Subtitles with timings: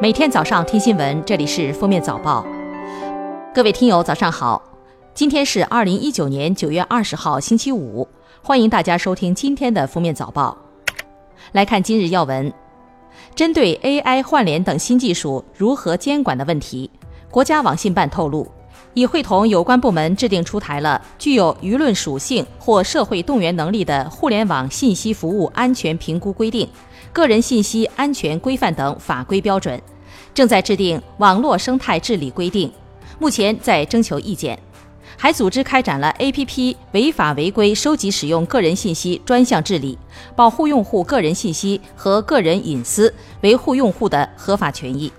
[0.00, 2.46] 每天早上听新闻，这里是封面早报。
[3.52, 4.62] 各位听友，早上好！
[5.12, 8.06] 今天是二零一九年九月二十号，星期五。
[8.40, 10.56] 欢迎大家收听今天的封面早报。
[11.50, 12.52] 来看今日要闻：
[13.34, 16.88] 针对 AI 换脸等新技术如何监管的问题，
[17.28, 18.46] 国家网信办透露，
[18.94, 26.68] 已会同有关部门制定出台了具有舆论属性或社会动员能力的互联网信息服务安全评估规定。
[27.12, 29.80] 个人信息安全规范等法规标准，
[30.34, 32.72] 正在制定网络生态治理规定，
[33.18, 34.58] 目前在征求意见，
[35.16, 39.98] 还组织开展了 APP 违法违规收集使用个人信息专项治理，
[40.36, 45.10] 保护用户个人信息和个人隐私，维护用户的合法权益。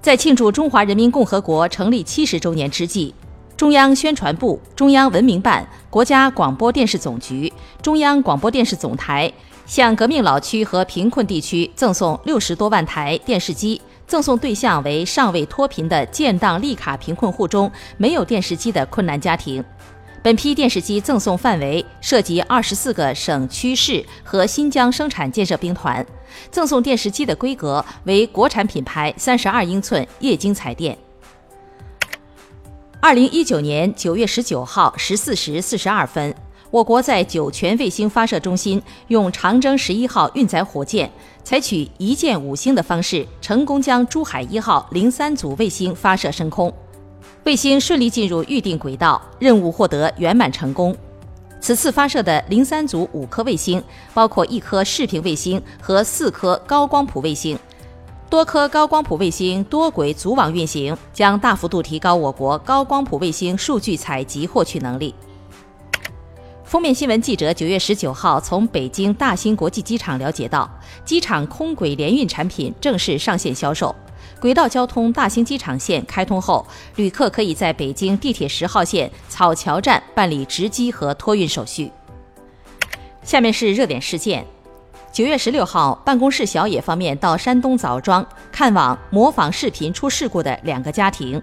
[0.00, 3.14] 在庆祝中华人民共和国成立七十周年之际，
[3.56, 9.32] 中央宣传部、中央文明办、国家广播电视总局、中央广播电视总台。
[9.66, 19.64] 向革命老区和贫困地区赠送六十多万台电视机，赠送对象为尚未脱贫的建档立卡贫困户中没有电视机的困难家庭。
[20.22, 26.04] 本批电视机赠送范围涉及二十四个省区市和新疆生产建设兵团，
[26.50, 30.96] 赠送电视机的规格为国产品牌三十二英寸液晶彩电。
[33.00, 36.34] 二零一九年九月十九号十四时四十二分。
[36.74, 41.08] 我国在酒泉卫星发射中心用长征十一号运载火箭，
[41.44, 46.74] 采取一箭五星的方式，成功将珠海一号零三组卫星发射升空，
[47.44, 50.92] 卫星顺利进入预定轨道，任务获得圆满成功。
[51.60, 53.80] 此次发射的零三组五颗卫星，
[54.12, 57.56] 包括一颗视频卫星和四颗高光谱卫星，
[58.28, 65.14] 多颗高光谱卫星多轨组网运行，将大幅度提高我国高光谱卫星数据采集获取能力。
[66.74, 70.68] 封面新闻记者九月十九号从北京大兴国际机场了解到，
[71.04, 73.94] 机场空轨联运产品正式上线销售。
[74.40, 81.88] 轨道交通大兴机场线开通后，旅客可以在北京地铁十号线草桥站办理值机和托运手续。
[83.22, 84.44] 下面是热点事件：
[85.12, 91.40] 九月十六号，办公室小野方面到山东枣庄看望模仿视频出事故的两个家庭。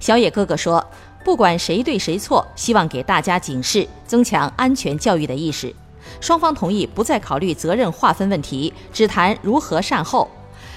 [0.00, 0.82] 小野哥哥说。
[1.24, 5.74] 不管谁对谁错，希望给大家警示，增强安全教育的意识。
[6.20, 10.28] 双方同意不再考虑责任划分问题，只谈如何善后。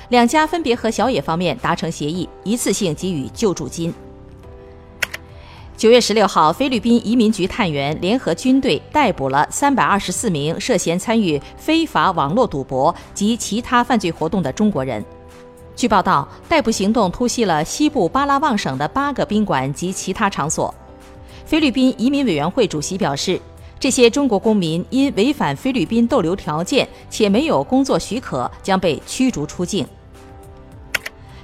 [0.10, 3.92] 两家分别和小野方面达成协议，一次性给予救助金。
[5.76, 15.04] 九月十六号，菲律宾移民局探员联合军队逮捕了三百二十四名涉嫌参与非法网络赌博及其他犯罪活动的中国人。
[15.76, 20.74] 据报道，逮捕行动突袭了西部巴拉望省的八个宾馆及其他场所。
[21.46, 23.40] 菲律宾移民委员会主席表示，
[23.78, 29.86] 这些中国公民因违反菲律宾逗留条件且没有工作许可，将被驱逐出境。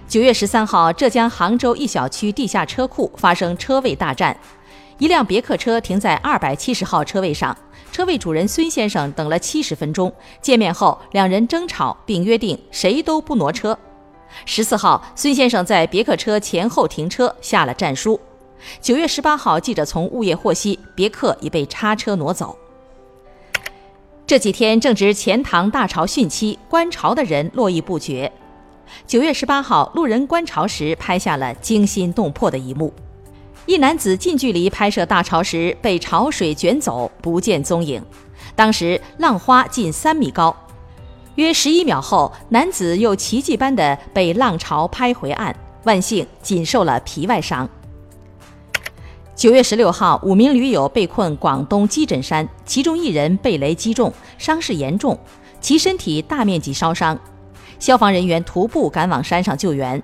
[0.08, 4.36] 九月十三号，浙江杭州一小区地下车库发生车位大战，
[4.98, 7.56] 一辆别克车停在二百七十号车位上，
[7.92, 13.78] 车位主人孙先生等了七十分钟，见面后两人争吵，并约定谁都不挪车。
[14.46, 18.20] 十四号，孙先生在别克车前后停车，下了战书。
[18.80, 22.56] 九月十八号，记者从物业获悉，别克已被叉车挪走。
[24.28, 28.32] 这几天正值钱塘大潮汛期，观潮的人络绎不绝。
[29.06, 32.94] 九月十八号，路人观潮时拍下了惊心动魄的一幕：
[33.66, 38.02] 一男子近距离拍摄大潮时被潮水卷走，不见踪影。
[38.56, 40.56] 当时浪花近三米高。
[41.36, 45.56] 约十一秒后，男子又奇迹般的被浪潮拍回岸，
[45.86, 47.68] 万幸仅受了皮外伤。
[49.34, 55.18] 九月十六号，五名驴友被困广东鸡枕山，其中一人被雷击中，伤势严重，
[55.62, 57.18] 其身体大面积烧伤。
[57.80, 60.04] 消防人员徒步赶往山上救援。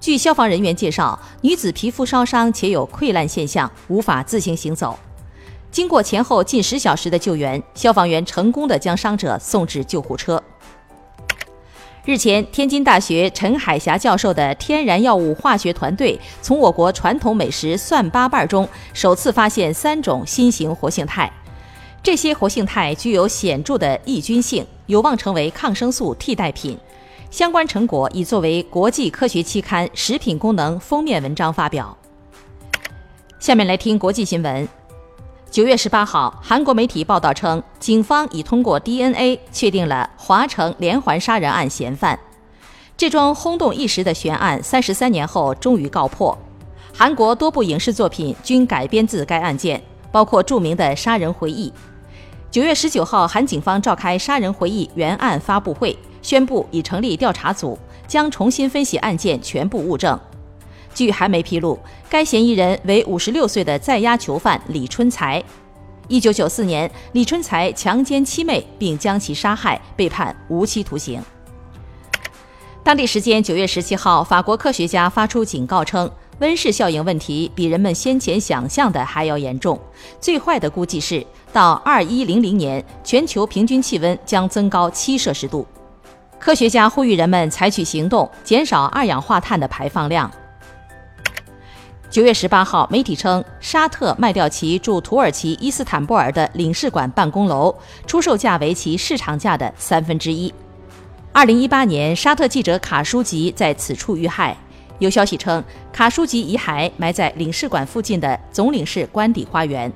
[0.00, 4.98] 据消防人员介绍，女子皮肤烧伤且有溃烂现象，无法自行行走。
[5.76, 10.42] 经过前后近十小时的救援，消防员成功的将伤者送至救护车。
[12.06, 21.30] 日前，天津大学陈海霞教授的天然药物化学团队从我国传统美食蒜八瓣中首次发现三种新型活性肽，
[22.02, 26.78] 这些活性肽具有显著的抑菌性，有望成为抗生素替代品。
[27.30, 31.94] 相关成果已作为国际科学期刊《食品功能》封面文章发表。
[33.38, 34.66] 下面来听国际新闻。
[35.56, 42.18] 九月十八号，韩国媒体报道称，警方已通过 DNA 确定了华城连环杀人案嫌犯。
[42.94, 46.36] 这桩轰动一时的悬案，三十三年后终于告破。
[46.92, 49.82] 韩国多部影视作品均改编自该案件，
[50.12, 51.70] 包括著名的《杀人回忆》。
[52.50, 60.20] 九月十九号，韩警方召开《杀人回忆》原案发布会，宣布已成立调查组，将重新分析案件全部物证。
[60.96, 61.78] 据韩媒披露，
[62.08, 65.44] 该嫌疑人为五十六岁的在押囚犯李春才。
[66.08, 71.22] 一九九四年，李春才强奸妻妹并将其杀害，被判无期徒刑。
[72.82, 79.78] 当地时间九月十七号，法国科学家发出警告称，温室效应问题比人们先前想象的还要严重。
[80.18, 81.22] 最坏的估计是，
[81.52, 85.66] 到二一零零年，全球平均气温将增高七摄氏度。
[86.38, 90.30] 科学家呼吁人们采取行动，减少二氧化碳的排放量。
[92.16, 97.76] 九月十八号，媒体称，沙特卖掉其驻土耳其伊斯坦布尔的领事馆办公楼，
[98.06, 100.50] 出售价为其市场价的三分之一。
[101.30, 104.56] 二零一八年，沙特记者卡舒吉在此处遇害。
[104.98, 109.92] 有消息称，卡舒吉遗骸埋在领事馆附近的总领事官邸花园。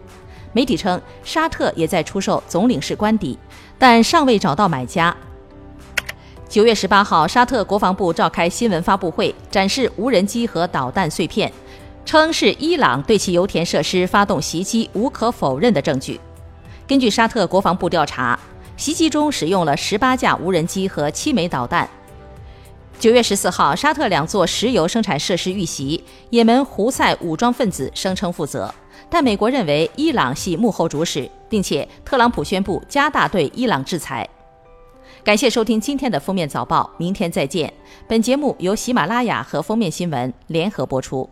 [0.53, 3.39] 媒体称，沙特也在出售总领事官邸，
[3.79, 5.17] 但尚未找到买家。
[6.51, 11.51] 九月十八号，沙特国防部召开新闻发布会，展示无人机和导弹碎片。
[12.05, 16.21] 称是伊朗对其油田设施发动袭击无可否认的证据。
[16.87, 18.39] 根据沙特国防部调查，
[18.77, 21.89] 袭击中使用了十八架无人机和七枚导弹。
[22.99, 28.75] 九月十四号，沙特两座石油生产设施遇袭，也门胡塞武装分子声称负责，
[29.09, 34.29] 但美国认为伊朗系幕后主使，并且特朗普宣布加大对伊朗制裁。
[35.25, 37.73] 感谢收听今天的封面早报，明天再见。
[38.07, 41.29] 本节目由喜马拉雅和封面新闻联合播出。